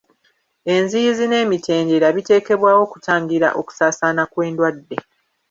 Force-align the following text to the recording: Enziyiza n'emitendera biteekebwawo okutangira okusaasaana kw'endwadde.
Enziyiza 0.75 1.23
n'emitendera 1.27 2.07
biteekebwawo 2.15 2.79
okutangira 2.87 3.47
okusaasaana 3.61 4.23
kw'endwadde. 4.31 4.97